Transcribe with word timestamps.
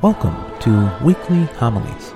Welcome 0.00 0.36
to 0.60 0.96
Weekly 1.02 1.42
Homilies. 1.56 2.14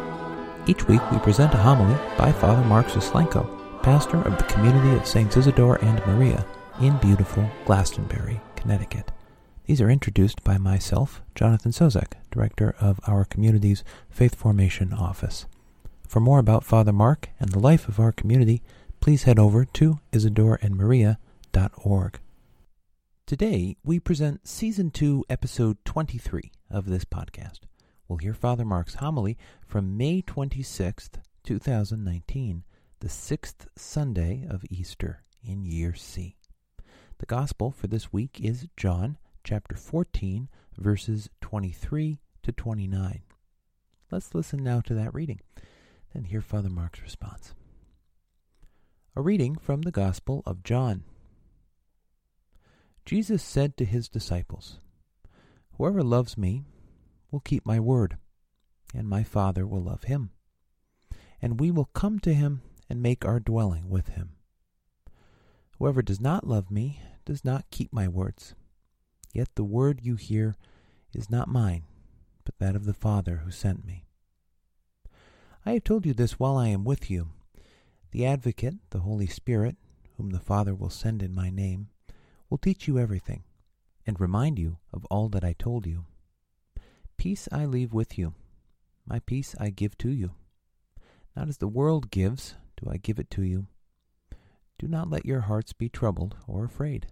Each 0.68 0.86
week 0.86 1.00
we 1.10 1.18
present 1.18 1.52
a 1.52 1.56
homily 1.56 1.98
by 2.16 2.30
Father 2.30 2.62
Mark 2.62 2.86
Zaslenko, 2.86 3.82
pastor 3.82 4.18
of 4.18 4.38
the 4.38 4.44
community 4.44 4.96
of 4.96 5.04
Saints 5.04 5.36
Isidore 5.36 5.84
and 5.84 5.98
Maria 6.06 6.46
in 6.80 6.96
beautiful 6.98 7.44
Glastonbury, 7.64 8.40
Connecticut. 8.54 9.10
These 9.64 9.80
are 9.80 9.90
introduced 9.90 10.44
by 10.44 10.58
myself, 10.58 11.22
Jonathan 11.34 11.72
Sozek, 11.72 12.12
director 12.30 12.76
of 12.80 13.00
our 13.08 13.24
community's 13.24 13.82
Faith 14.08 14.36
Formation 14.36 14.92
Office. 14.92 15.46
For 16.06 16.20
more 16.20 16.38
about 16.38 16.62
Father 16.62 16.92
Mark 16.92 17.30
and 17.40 17.50
the 17.50 17.58
life 17.58 17.88
of 17.88 17.98
our 17.98 18.12
community, 18.12 18.62
please 19.00 19.24
head 19.24 19.40
over 19.40 19.64
to 19.64 19.98
isidoreandmaria.org. 20.12 22.20
Today, 23.26 23.76
we 23.82 23.98
present 23.98 24.46
Season 24.46 24.92
2, 24.92 25.24
Episode 25.28 25.78
23 25.84 26.52
of 26.70 26.86
this 26.86 27.04
podcast. 27.04 27.58
We'll 28.12 28.18
hear 28.18 28.34
Father 28.34 28.66
Mark's 28.66 28.96
homily 28.96 29.38
from 29.66 29.96
May 29.96 30.20
26th, 30.20 31.22
2019, 31.44 32.62
the 33.00 33.08
sixth 33.08 33.68
Sunday 33.74 34.46
of 34.46 34.66
Easter 34.68 35.22
in 35.42 35.64
Year 35.64 35.94
C. 35.94 36.36
The 37.20 37.24
Gospel 37.24 37.70
for 37.70 37.86
this 37.86 38.12
week 38.12 38.38
is 38.38 38.68
John 38.76 39.16
chapter 39.44 39.76
14, 39.76 40.50
verses 40.76 41.30
23 41.40 42.20
to 42.42 42.52
29. 42.52 43.22
Let's 44.10 44.34
listen 44.34 44.62
now 44.62 44.82
to 44.82 44.92
that 44.92 45.14
reading, 45.14 45.40
then 46.12 46.24
hear 46.24 46.42
Father 46.42 46.68
Mark's 46.68 47.00
response. 47.00 47.54
A 49.16 49.22
reading 49.22 49.56
from 49.56 49.80
the 49.80 49.90
Gospel 49.90 50.42
of 50.44 50.62
John. 50.62 51.04
Jesus 53.06 53.42
said 53.42 53.78
to 53.78 53.86
his 53.86 54.10
disciples, 54.10 54.80
Whoever 55.78 56.02
loves 56.02 56.36
me 56.36 56.66
will 57.32 57.40
keep 57.40 57.66
my 57.66 57.80
word, 57.80 58.18
and 58.94 59.08
my 59.08 59.24
Father 59.24 59.66
will 59.66 59.82
love 59.82 60.04
him. 60.04 60.30
And 61.40 61.58
we 61.58 61.72
will 61.72 61.86
come 61.86 62.20
to 62.20 62.34
him 62.34 62.60
and 62.88 63.02
make 63.02 63.24
our 63.24 63.40
dwelling 63.40 63.88
with 63.88 64.10
him. 64.10 64.36
Whoever 65.78 66.02
does 66.02 66.20
not 66.20 66.46
love 66.46 66.70
me 66.70 67.00
does 67.24 67.44
not 67.44 67.70
keep 67.70 67.92
my 67.92 68.06
words. 68.06 68.54
Yet 69.32 69.48
the 69.54 69.64
word 69.64 70.00
you 70.02 70.16
hear 70.16 70.54
is 71.14 71.30
not 71.30 71.48
mine, 71.48 71.84
but 72.44 72.58
that 72.58 72.76
of 72.76 72.84
the 72.84 72.94
Father 72.94 73.38
who 73.38 73.50
sent 73.50 73.84
me. 73.84 74.04
I 75.64 75.72
have 75.72 75.84
told 75.84 76.04
you 76.04 76.12
this 76.12 76.38
while 76.38 76.56
I 76.56 76.68
am 76.68 76.84
with 76.84 77.10
you. 77.10 77.30
The 78.10 78.26
Advocate, 78.26 78.74
the 78.90 79.00
Holy 79.00 79.26
Spirit, 79.26 79.76
whom 80.16 80.30
the 80.30 80.38
Father 80.38 80.74
will 80.74 80.90
send 80.90 81.22
in 81.22 81.34
my 81.34 81.48
name, 81.48 81.88
will 82.50 82.58
teach 82.58 82.86
you 82.86 82.98
everything, 82.98 83.44
and 84.06 84.20
remind 84.20 84.58
you 84.58 84.78
of 84.92 85.06
all 85.06 85.28
that 85.30 85.44
I 85.44 85.54
told 85.54 85.86
you. 85.86 86.04
Peace 87.22 87.48
I 87.52 87.66
leave 87.66 87.92
with 87.92 88.18
you, 88.18 88.34
my 89.06 89.20
peace 89.20 89.54
I 89.60 89.70
give 89.70 89.96
to 89.98 90.10
you. 90.10 90.32
Not 91.36 91.46
as 91.46 91.58
the 91.58 91.68
world 91.68 92.10
gives, 92.10 92.56
do 92.76 92.90
I 92.90 92.96
give 92.96 93.20
it 93.20 93.30
to 93.30 93.42
you. 93.42 93.68
Do 94.76 94.88
not 94.88 95.08
let 95.08 95.24
your 95.24 95.42
hearts 95.42 95.72
be 95.72 95.88
troubled 95.88 96.34
or 96.48 96.64
afraid. 96.64 97.06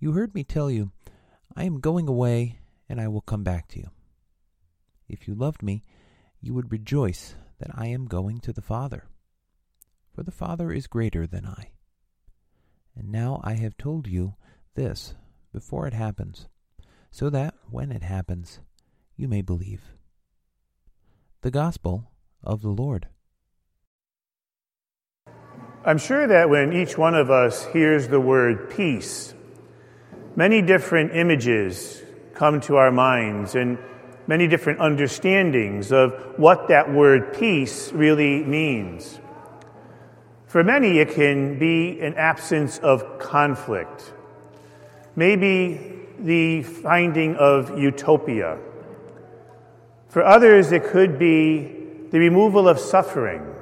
You 0.00 0.14
heard 0.14 0.34
me 0.34 0.42
tell 0.42 0.68
you, 0.68 0.90
I 1.54 1.62
am 1.62 1.78
going 1.78 2.08
away, 2.08 2.58
and 2.88 3.00
I 3.00 3.06
will 3.06 3.20
come 3.20 3.44
back 3.44 3.68
to 3.68 3.78
you. 3.78 3.90
If 5.08 5.28
you 5.28 5.36
loved 5.36 5.62
me, 5.62 5.84
you 6.40 6.54
would 6.54 6.72
rejoice 6.72 7.36
that 7.60 7.70
I 7.72 7.86
am 7.86 8.06
going 8.06 8.40
to 8.40 8.52
the 8.52 8.60
Father, 8.60 9.04
for 10.12 10.24
the 10.24 10.32
Father 10.32 10.72
is 10.72 10.88
greater 10.88 11.24
than 11.24 11.46
I. 11.46 11.70
And 12.96 13.12
now 13.12 13.40
I 13.44 13.52
have 13.52 13.78
told 13.78 14.08
you 14.08 14.34
this 14.74 15.14
before 15.52 15.86
it 15.86 15.94
happens 15.94 16.48
so 17.14 17.30
that, 17.30 17.54
when 17.70 17.92
it 17.92 18.02
happens, 18.02 18.58
you 19.16 19.28
may 19.28 19.40
believe. 19.40 19.82
The 21.42 21.50
Gospel 21.52 22.10
of 22.42 22.60
the 22.60 22.70
Lord. 22.70 23.06
I'm 25.84 25.98
sure 25.98 26.26
that 26.26 26.50
when 26.50 26.72
each 26.72 26.98
one 26.98 27.14
of 27.14 27.30
us 27.30 27.66
hears 27.66 28.08
the 28.08 28.18
word 28.18 28.68
peace, 28.68 29.32
many 30.34 30.60
different 30.60 31.14
images 31.14 32.02
come 32.34 32.60
to 32.62 32.78
our 32.78 32.90
minds 32.90 33.54
and 33.54 33.78
many 34.26 34.48
different 34.48 34.80
understandings 34.80 35.92
of 35.92 36.34
what 36.36 36.66
that 36.66 36.92
word 36.92 37.32
peace 37.32 37.92
really 37.92 38.42
means. 38.42 39.20
For 40.48 40.64
many, 40.64 40.98
it 40.98 41.10
can 41.10 41.60
be 41.60 42.00
an 42.00 42.14
absence 42.14 42.78
of 42.78 43.20
conflict. 43.20 44.12
Maybe 45.14 45.93
the 46.18 46.62
finding 46.62 47.36
of 47.36 47.78
utopia. 47.78 48.58
For 50.08 50.24
others, 50.24 50.72
it 50.72 50.84
could 50.84 51.18
be 51.18 51.64
the 52.10 52.18
removal 52.18 52.68
of 52.68 52.78
suffering, 52.78 53.54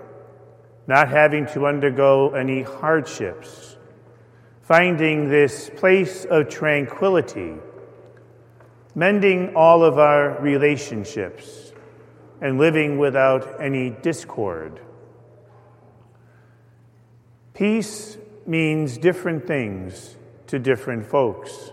not 0.86 1.08
having 1.08 1.46
to 1.46 1.66
undergo 1.66 2.34
any 2.34 2.62
hardships, 2.62 3.76
finding 4.62 5.30
this 5.30 5.70
place 5.76 6.24
of 6.26 6.48
tranquility, 6.48 7.54
mending 8.94 9.54
all 9.56 9.82
of 9.82 9.98
our 9.98 10.38
relationships, 10.40 11.72
and 12.40 12.58
living 12.58 12.98
without 12.98 13.60
any 13.60 13.90
discord. 13.90 14.80
Peace 17.54 18.18
means 18.46 18.98
different 18.98 19.46
things 19.46 20.16
to 20.48 20.58
different 20.58 21.06
folks. 21.06 21.72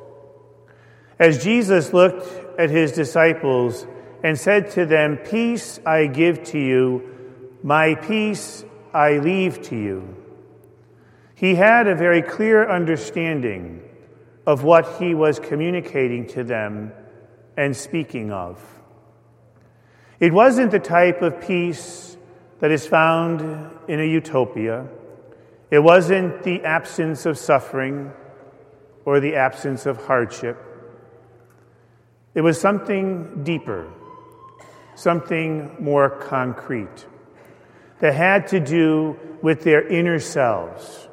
As 1.20 1.44
Jesus 1.44 1.92
looked 1.94 2.28
at 2.58 2.70
his 2.70 2.94
disciples 2.94 3.86
and 4.24 4.40
said 4.40 4.72
to 4.72 4.86
them, 4.86 5.18
Peace 5.18 5.80
I 5.86 6.08
give 6.08 6.44
to 6.46 6.60
you, 6.60 7.58
my 7.62 7.96
peace 7.96 8.64
I 8.94 9.18
leave 9.18 9.62
to 9.64 9.76
you, 9.76 10.16
he 11.36 11.56
had 11.56 11.88
a 11.88 11.96
very 11.96 12.22
clear 12.22 12.70
understanding 12.70 13.82
of 14.48 14.64
what 14.64 14.98
he 14.98 15.14
was 15.14 15.40
communicating 15.40 16.26
to 16.28 16.44
them 16.44 16.94
and 17.56 17.76
speaking 17.76 18.32
of. 18.32 18.62
It 20.20 20.34
wasn't 20.34 20.72
the 20.72 20.80
type 20.80 21.22
of 21.22 21.40
peace 21.42 22.18
that 22.60 22.72
is 22.72 22.86
found 22.88 23.42
in 23.88 24.00
a 24.00 24.06
utopia. 24.06 24.88
It 25.72 25.80
wasn't 25.80 26.44
the 26.44 26.64
absence 26.64 27.26
of 27.26 27.38
suffering 27.38 28.12
or 29.06 29.20
the 29.20 29.36
absence 29.36 29.86
of 29.86 30.06
hardship. 30.06 30.58
It 32.34 32.42
was 32.42 32.60
something 32.60 33.44
deeper, 33.44 33.92
something 34.96 35.76
more 35.80 36.10
concrete 36.10 37.06
that 38.00 38.14
had 38.14 38.48
to 38.50 38.60
do 38.60 39.18
with 39.42 39.64
their 39.64 39.88
inner 39.88 40.20
selves, 40.20 41.08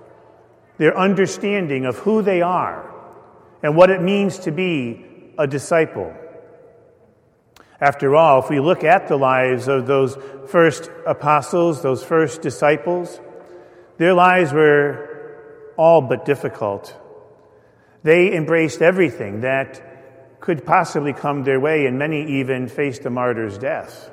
their 0.79 0.97
understanding 0.97 1.85
of 1.85 1.97
who 1.99 2.23
they 2.23 2.43
are 2.43 2.93
and 3.63 3.77
what 3.77 3.91
it 3.91 4.03
means 4.03 4.39
to 4.41 4.51
be 4.51 5.05
a 5.39 5.47
disciple. 5.47 6.15
After 7.81 8.15
all, 8.15 8.43
if 8.43 8.49
we 8.49 8.61
look 8.61 8.85
at 8.85 9.09
the 9.09 9.17
lives 9.17 9.69
of 9.69 9.87
those 9.87 10.17
first 10.49 10.91
apostles, 11.07 11.83
those 11.83 12.03
first 12.03 12.41
disciples, 12.41 13.21
their 13.99 14.15
lives 14.15 14.53
were 14.53 15.73
all 15.77 16.01
but 16.01 16.25
difficult. 16.25 16.95
They 18.03 18.35
embraced 18.35 18.81
everything 18.81 19.41
that 19.41 19.86
could 20.41 20.65
possibly 20.65 21.13
come 21.13 21.45
their 21.45 21.59
way, 21.59 21.87
and 21.87 21.99
many 21.99 22.41
even 22.41 22.69
faced 22.69 23.05
a 23.05 23.11
martyr's 23.11 23.59
death. 23.59 24.11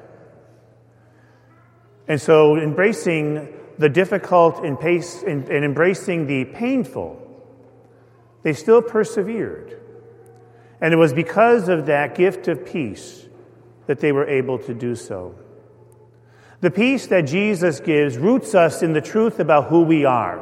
And 2.07 2.21
so, 2.21 2.57
embracing 2.57 3.47
the 3.77 3.89
difficult 3.89 4.63
and, 4.63 4.79
pace, 4.79 5.23
and, 5.23 5.47
and 5.49 5.65
embracing 5.65 6.27
the 6.27 6.45
painful, 6.45 7.19
they 8.43 8.53
still 8.53 8.81
persevered. 8.81 9.79
And 10.81 10.93
it 10.93 10.97
was 10.97 11.13
because 11.13 11.69
of 11.69 11.85
that 11.85 12.15
gift 12.15 12.47
of 12.47 12.65
peace 12.65 13.25
that 13.87 13.99
they 13.99 14.11
were 14.11 14.27
able 14.27 14.59
to 14.59 14.73
do 14.73 14.95
so. 14.95 15.35
The 16.61 16.71
peace 16.71 17.07
that 17.07 17.21
Jesus 17.21 17.79
gives 17.79 18.17
roots 18.17 18.55
us 18.55 18.81
in 18.81 18.93
the 18.93 19.01
truth 19.01 19.39
about 19.39 19.65
who 19.65 19.83
we 19.83 20.05
are. 20.05 20.41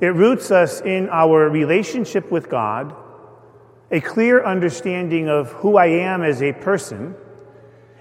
It 0.00 0.14
roots 0.14 0.50
us 0.50 0.80
in 0.80 1.08
our 1.10 1.48
relationship 1.48 2.30
with 2.30 2.48
God 2.48 2.94
a 3.90 4.00
clear 4.00 4.44
understanding 4.44 5.28
of 5.28 5.50
who 5.52 5.76
I 5.76 5.86
am 5.86 6.22
as 6.22 6.42
a 6.42 6.52
person. 6.52 7.14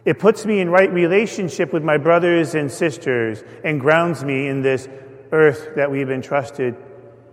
It 0.06 0.20
puts 0.20 0.46
me 0.46 0.60
in 0.60 0.70
right 0.70 0.92
relationship 0.92 1.74
with 1.74 1.84
my 1.84 1.98
brothers 1.98 2.56
and 2.56 2.72
sisters 2.72 3.44
and 3.64 3.82
grounds 3.82 4.24
me 4.24 4.48
in 4.48 4.62
this 4.62 4.88
earth 5.32 5.76
that 5.76 5.92
we've 5.92 6.08
been 6.08 6.22
trusted 6.22 6.76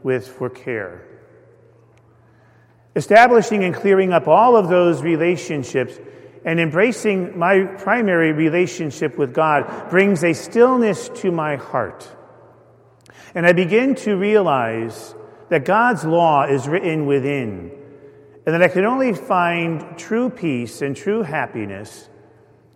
with 0.03 0.26
for 0.26 0.49
care. 0.49 1.03
Establishing 2.94 3.62
and 3.62 3.75
clearing 3.75 4.12
up 4.12 4.26
all 4.26 4.56
of 4.56 4.69
those 4.69 5.02
relationships 5.02 5.99
and 6.44 6.59
embracing 6.61 7.38
my 7.38 7.64
primary 7.64 8.32
relationship 8.32 9.19
with 9.19 9.35
God 9.35 9.91
brings 9.91 10.25
a 10.25 10.32
stillness 10.32 11.11
to 11.17 11.31
my 11.31 11.56
heart. 11.56 12.09
And 13.35 13.44
I 13.44 13.52
begin 13.52 13.97
to 13.97 14.17
realize 14.17 15.14
that 15.50 15.64
God's 15.64 16.05
law 16.05 16.44
is 16.44 16.67
written 16.67 17.05
within 17.05 17.70
and 18.46 18.54
that 18.54 18.62
I 18.62 18.69
can 18.69 18.84
only 18.84 19.12
find 19.12 19.98
true 19.98 20.31
peace 20.31 20.81
and 20.81 20.96
true 20.96 21.22
happiness 21.22 22.08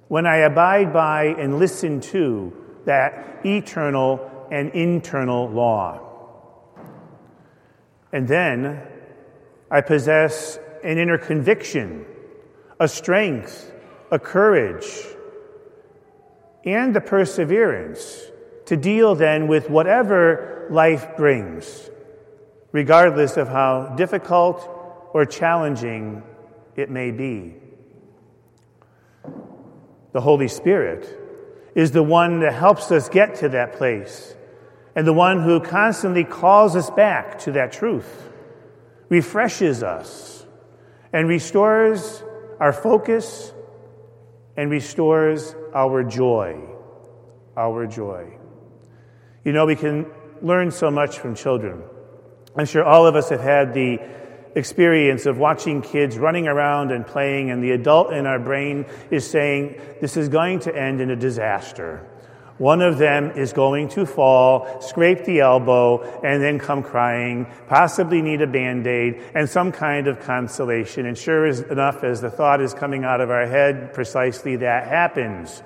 when 0.09 0.27
I 0.27 0.39
abide 0.39 0.93
by 0.93 1.27
and 1.27 1.61
listen 1.61 2.01
to 2.01 2.53
that 2.87 3.47
eternal 3.47 4.49
and 4.51 4.71
internal 4.71 5.49
law. 5.49 6.01
And 8.13 8.27
then 8.27 8.83
I 9.71 9.81
possess 9.81 10.59
an 10.83 10.99
inner 10.99 11.19
conviction, 11.19 12.05
a 12.81 12.89
strength, 12.89 13.73
a 14.11 14.19
courage, 14.19 14.91
and 16.65 16.93
the 16.97 17.01
perseverance 17.01 18.21
to 18.67 18.77
deal 18.77 19.15
then 19.15 19.47
with 19.47 19.71
whatever 19.71 20.67
life 20.71 21.17
brings, 21.17 21.89
regardless 22.73 23.37
of 23.37 23.47
how 23.47 23.95
difficult 23.97 24.80
or 25.13 25.25
challenging 25.25 26.23
it 26.77 26.91
may 26.91 27.11
be. 27.11 27.55
The 30.13 30.21
Holy 30.21 30.49
Spirit 30.49 31.19
is 31.75 31.93
the 31.93 32.03
one 32.03 32.41
that 32.41 32.53
helps 32.53 32.91
us 32.91 33.09
get 33.09 33.37
to 33.37 33.51
that 33.51 33.75
place 33.75 34.35
and 34.95 35.07
the 35.07 35.13
one 35.13 35.43
who 35.43 35.61
constantly 35.61 36.25
calls 36.25 36.75
us 36.75 36.91
back 36.91 37.39
to 37.41 37.53
that 37.53 37.73
truth, 37.73 38.29
refreshes 39.09 39.83
us, 39.83 40.45
and 41.13 41.29
restores 41.29 42.23
our 42.59 42.73
focus 42.73 43.53
and 44.57 44.71
restores 44.71 45.55
our 45.75 46.03
joy. 46.03 46.61
Our 47.57 47.87
joy. 47.87 48.37
You 49.45 49.53
know, 49.53 49.67
we 49.67 49.77
can 49.77 50.07
learn 50.43 50.71
so 50.71 50.91
much 50.91 51.19
from 51.19 51.35
children. 51.35 51.83
I'm 52.57 52.67
sure 52.67 52.85
all 52.85 53.07
of 53.07 53.17
us 53.17 53.29
have 53.31 53.41
had 53.41 53.75
the 53.75 53.99
experience 54.55 55.27
of 55.27 55.39
watching 55.39 55.83
kids 55.83 56.19
running 56.19 56.47
around 56.47 56.93
and 56.93 57.07
playing, 57.07 57.51
and 57.51 57.63
the 57.63 57.71
adult 57.73 58.13
in 58.13 58.27
our 58.27 58.39
brain 58.39 58.87
is 59.11 59.29
saying, 59.29 59.81
This 60.01 60.17
is 60.17 60.29
going 60.29 60.61
to 60.61 60.77
end 60.77 61.01
in 61.01 61.11
a 61.11 61.17
disaster. 61.17 62.07
One 62.61 62.83
of 62.83 62.99
them 62.99 63.31
is 63.39 63.55
going 63.55 63.89
to 63.91 64.05
fall, 64.05 64.83
scrape 64.83 65.25
the 65.25 65.41
elbow, 65.41 66.03
and 66.23 66.43
then 66.43 66.59
come 66.59 66.83
crying, 66.83 67.47
possibly 67.69 68.21
need 68.21 68.43
a 68.43 68.47
band 68.47 68.87
aid 68.87 69.23
and 69.35 69.49
some 69.49 69.73
kind 69.73 70.07
of 70.07 70.21
consolation. 70.21 71.07
And 71.07 71.17
sure 71.17 71.47
enough, 71.47 72.05
as 72.05 72.21
the 72.21 72.31
thought 72.31 72.61
is 72.61 72.75
coming 72.75 73.03
out 73.03 73.23
of 73.23 73.31
our 73.31 73.47
head, 73.47 73.95
precisely 73.95 74.57
that 74.57 74.89
happens. 74.89 75.63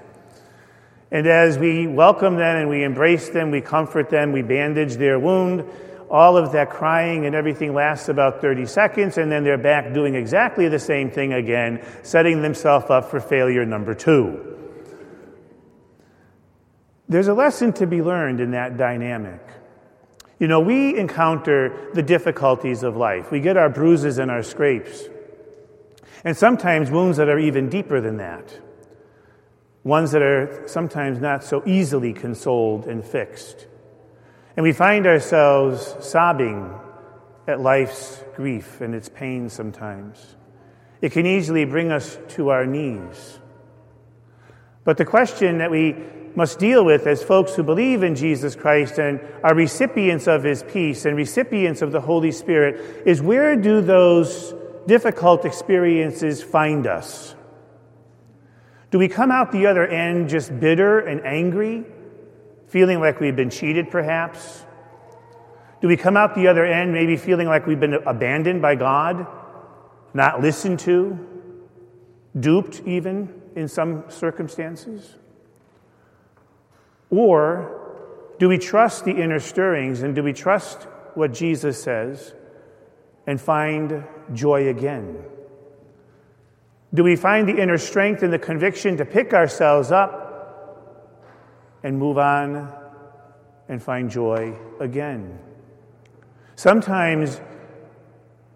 And 1.11 1.27
as 1.27 1.59
we 1.59 1.89
welcome 1.89 2.37
them 2.37 2.57
and 2.59 2.69
we 2.69 2.85
embrace 2.85 3.29
them, 3.29 3.51
we 3.51 3.61
comfort 3.61 4.09
them, 4.09 4.31
we 4.31 4.43
bandage 4.43 4.95
their 4.95 5.19
wound, 5.19 5.65
all 6.15 6.37
of 6.37 6.53
that 6.53 6.71
crying 6.71 7.27
and 7.27 7.35
everything 7.35 7.75
lasts 7.75 8.09
about 8.09 8.41
30 8.41 8.67
seconds, 8.67 9.19
and 9.19 9.33
then 9.33 9.43
they're 9.43 9.59
back 9.59 9.93
doing 9.93 10.15
exactly 10.15 10.69
the 10.69 10.79
same 10.79 11.11
thing 11.11 11.33
again, 11.33 11.85
setting 12.05 12.41
themselves 12.41 12.89
up 12.89 13.11
for 13.11 13.19
failure 13.19 13.67
number 13.67 13.95
two. 13.95 14.57
There's 17.09 17.27
a 17.27 17.35
lesson 17.35 17.73
to 17.75 17.89
be 17.89 18.01
learned 18.01 18.39
in 18.39 18.53
that 18.53 18.77
dynamic. 18.77 19.41
You 20.39 20.47
know, 20.47 20.61
we 20.61 20.97
encounter 20.97 21.91
the 21.95 22.03
difficulties 22.03 22.85
of 22.85 22.97
life. 22.97 23.33
We 23.33 23.41
get 23.41 23.57
our 23.57 23.69
bruises 23.69 24.19
and 24.19 24.31
our 24.31 24.45
scrapes, 24.45 25.09
and 26.23 26.37
sometimes 26.37 26.93
wounds 26.93 27.17
that 27.17 27.29
are 27.29 27.41
even 27.41 27.69
deeper 27.69 28.01
than 28.01 28.19
that. 28.19 28.57
Ones 29.83 30.13
that 30.13 30.23
are 30.23 30.63
sometimes 30.69 31.19
not 31.19 31.43
so 31.43 31.65
easily 31.67 32.13
consoled 32.13 32.87
and 32.87 33.05
fixed. 33.05 33.67
And 34.57 34.63
we 34.63 34.73
find 34.73 35.07
ourselves 35.07 35.97
sobbing 36.01 36.73
at 37.47 37.61
life's 37.61 38.23
grief 38.37 38.81
and 38.81 38.95
its 38.95 39.09
pain 39.09 39.49
sometimes. 39.49 40.37
It 41.01 41.13
can 41.13 41.27
easily 41.27 41.65
bring 41.65 41.93
us 41.93 42.19
to 42.31 42.49
our 42.51 42.65
knees. 42.65 43.41
But 44.85 44.97
the 44.97 45.05
question 45.05 45.59
that 45.59 45.71
we 45.71 45.97
must 46.37 46.59
deal 46.59 46.85
with 46.85 47.07
as 47.07 47.23
folks 47.23 47.55
who 47.55 47.63
believe 47.63 48.03
in 48.03 48.15
Jesus 48.17 48.57
Christ 48.57 48.99
and 48.99 49.21
are 49.43 49.55
recipients 49.55 50.27
of 50.27 50.43
his 50.43 50.63
peace 50.63 51.05
and 51.05 51.17
recipients 51.17 51.83
of 51.83 51.93
the 51.93 52.01
Holy 52.01 52.33
Spirit 52.33 53.03
is 53.07 53.23
where 53.23 53.57
do 53.57 53.81
those 53.81 54.55
difficult 54.87 55.45
experiences 55.45 56.43
find 56.43 56.87
us? 56.87 57.35
Do 58.91 58.99
we 58.99 59.09
come 59.09 59.31
out 59.31 59.53
the 59.53 59.67
other 59.67 59.87
end 59.87 60.29
just 60.29 60.59
bitter 60.61 61.01
and 61.01 61.25
angry, 61.25 61.85
feeling 62.75 62.99
like 62.99 63.21
we've 63.21 63.37
been 63.37 63.51
cheated 63.51 63.89
perhaps? 63.89 64.65
Do 65.81 65.87
we 65.87 65.97
come 65.97 66.17
out 66.17 66.35
the 66.35 66.49
other 66.49 66.67
end 66.67 66.93
maybe 66.93 67.17
feeling 67.17 67.47
like 67.47 67.69
we've 67.69 67.79
been 67.79 67.95
abandoned 67.95 68.61
by 68.61 68.75
God, 68.75 69.29
not 70.13 70.41
listened 70.41 70.81
to, 70.81 71.17
duped 72.41 72.83
even 72.85 73.33
in 73.55 73.69
some 73.69 74.03
circumstances? 74.09 75.15
Or 77.11 77.95
do 78.41 78.49
we 78.49 78.59
trust 78.59 79.05
the 79.05 79.13
inner 79.13 79.39
stirrings 79.39 80.03
and 80.03 80.17
do 80.17 80.25
we 80.25 80.33
trust 80.33 80.83
what 81.15 81.33
Jesus 81.33 81.81
says 81.81 82.35
and 83.25 83.41
find 83.41 84.03
joy 84.33 84.67
again? 84.67 85.23
Do 86.93 87.05
we 87.05 87.15
find 87.15 87.49
the 87.49 87.63
inner 87.63 87.79
strength 87.79 88.25
and 88.25 88.33
the 88.33 88.41
conviction 88.41 88.97
to 88.97 89.05
pick 89.05 89.33
ourselves 89.33 89.93
up 89.93 90.24
and 91.85 91.97
move 91.97 92.19
on 92.19 92.73
and 93.69 93.81
find 93.81 94.11
joy 94.11 94.57
again? 94.81 95.39
Sometimes 96.57 97.41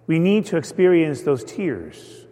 we 0.08 0.18
need 0.18 0.46
to 0.46 0.56
experience 0.56 1.22
those 1.22 1.44
tears. 1.44 2.26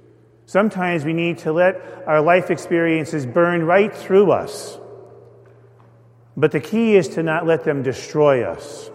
Sometimes 0.46 1.04
we 1.04 1.12
need 1.12 1.38
to 1.38 1.52
let 1.52 1.76
our 2.08 2.20
life 2.20 2.50
experiences 2.50 3.24
burn 3.24 3.62
right 3.62 3.94
through 3.94 4.32
us 4.32 4.80
but 6.36 6.52
the 6.52 6.60
key 6.60 6.96
is 6.96 7.08
to 7.08 7.22
not 7.22 7.46
let 7.46 7.64
them 7.64 7.82
destroy 7.82 8.44
us. 8.44 8.90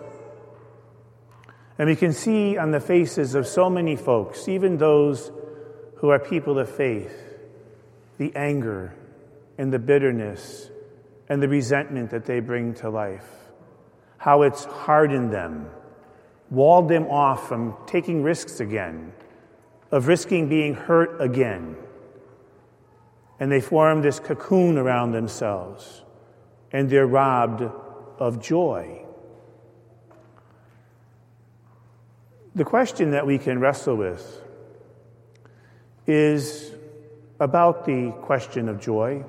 And 1.77 1.89
we 1.89 1.95
can 1.95 2.13
see 2.13 2.57
on 2.57 2.71
the 2.71 2.79
faces 2.79 3.33
of 3.33 3.47
so 3.47 3.69
many 3.69 3.95
folks, 3.95 4.47
even 4.47 4.77
those 4.77 5.31
who 5.95 6.09
are 6.09 6.19
people 6.19 6.59
of 6.59 6.69
faith, 6.69 7.17
the 8.19 8.35
anger 8.35 8.93
and 9.57 9.73
the 9.73 9.79
bitterness 9.79 10.69
and 11.31 11.41
the 11.41 11.47
resentment 11.47 12.09
that 12.09 12.25
they 12.25 12.41
bring 12.41 12.73
to 12.73 12.89
life. 12.89 13.25
How 14.17 14.41
it's 14.41 14.65
hardened 14.65 15.31
them, 15.31 15.69
walled 16.49 16.89
them 16.89 17.05
off 17.07 17.47
from 17.47 17.73
taking 17.87 18.21
risks 18.21 18.59
again, 18.59 19.13
of 19.91 20.09
risking 20.09 20.49
being 20.49 20.73
hurt 20.73 21.21
again. 21.21 21.77
And 23.39 23.49
they 23.49 23.61
form 23.61 24.01
this 24.01 24.19
cocoon 24.19 24.77
around 24.77 25.13
themselves 25.13 26.03
and 26.73 26.89
they're 26.89 27.07
robbed 27.07 27.63
of 28.19 28.43
joy. 28.43 29.05
The 32.55 32.65
question 32.65 33.11
that 33.11 33.25
we 33.25 33.37
can 33.37 33.61
wrestle 33.61 33.95
with 33.95 34.41
is 36.05 36.73
about 37.39 37.85
the 37.85 38.11
question 38.21 38.67
of 38.67 38.81
joy. 38.81 39.23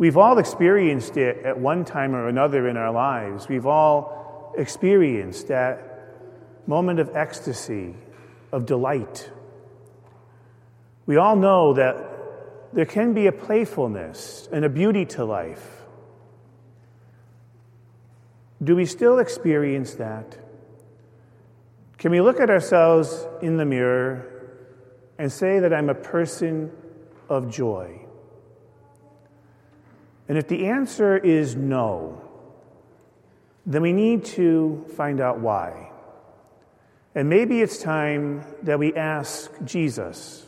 We've 0.00 0.16
all 0.16 0.38
experienced 0.38 1.16
it 1.16 1.44
at 1.44 1.60
one 1.60 1.84
time 1.84 2.16
or 2.16 2.26
another 2.26 2.66
in 2.66 2.76
our 2.76 2.90
lives. 2.90 3.48
We've 3.48 3.66
all 3.66 4.54
experienced 4.56 5.48
that 5.48 6.16
moment 6.66 6.98
of 7.00 7.14
ecstasy, 7.14 7.94
of 8.50 8.64
delight. 8.64 9.30
We 11.04 11.18
all 11.18 11.36
know 11.36 11.74
that 11.74 11.96
there 12.72 12.86
can 12.86 13.12
be 13.12 13.26
a 13.26 13.32
playfulness 13.32 14.48
and 14.50 14.64
a 14.64 14.68
beauty 14.68 15.04
to 15.04 15.24
life 15.24 15.80
do 18.62 18.76
we 18.76 18.84
still 18.84 19.18
experience 19.18 19.94
that? 19.94 20.36
Can 21.96 22.10
we 22.10 22.20
look 22.20 22.40
at 22.40 22.50
ourselves 22.50 23.26
in 23.40 23.56
the 23.56 23.64
mirror 23.64 24.26
and 25.18 25.32
say 25.32 25.58
that 25.60 25.72
I'm 25.72 25.88
a 25.88 25.94
person 25.94 26.70
of 27.28 27.50
joy? 27.50 28.06
And 30.30 30.38
if 30.38 30.46
the 30.46 30.68
answer 30.68 31.16
is 31.16 31.56
no, 31.56 32.22
then 33.66 33.82
we 33.82 33.92
need 33.92 34.24
to 34.26 34.86
find 34.96 35.20
out 35.20 35.40
why. 35.40 35.90
And 37.16 37.28
maybe 37.28 37.62
it's 37.62 37.78
time 37.78 38.44
that 38.62 38.78
we 38.78 38.94
ask 38.94 39.50
Jesus, 39.64 40.46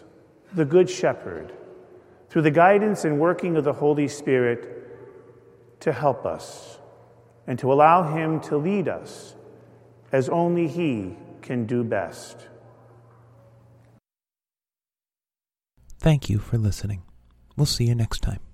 the 0.54 0.64
Good 0.64 0.88
Shepherd, 0.88 1.52
through 2.30 2.42
the 2.42 2.52
guidance 2.52 3.04
and 3.04 3.18
working 3.18 3.56
of 3.56 3.64
the 3.64 3.72
Holy 3.72 4.06
Spirit, 4.06 5.80
to 5.80 5.90
help 5.90 6.24
us 6.26 6.78
and 7.48 7.58
to 7.58 7.72
allow 7.72 8.14
Him 8.14 8.38
to 8.42 8.56
lead 8.58 8.86
us 8.86 9.34
as 10.12 10.28
only 10.28 10.68
He 10.68 11.16
can 11.40 11.66
do 11.66 11.82
best. 11.82 12.46
Thank 15.98 16.30
you 16.30 16.38
for 16.38 16.56
listening. 16.56 17.02
We'll 17.56 17.66
see 17.66 17.86
you 17.86 17.96
next 17.96 18.20
time. 18.20 18.51